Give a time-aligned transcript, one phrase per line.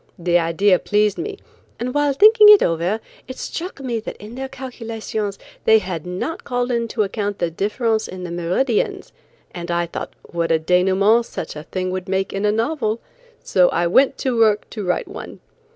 [0.17, 1.37] The idea pleased me,
[1.79, 6.43] and while thinking it over it struck me that in their calculations they had not
[6.43, 9.13] called into account the difference in the meridians
[9.51, 12.99] and I thought what a denouement such a thing would make in a novel,
[13.43, 15.39] so I went to work to write one.